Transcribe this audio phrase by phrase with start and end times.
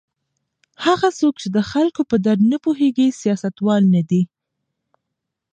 [0.85, 4.21] هغه څوک چې د خلکو په درد نه پوهیږي سیاستوال نه دی.